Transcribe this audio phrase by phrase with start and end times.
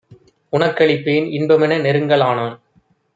[0.53, 2.57] உனக்களிப்பேன் இன்பமென நெருங்க லானான்!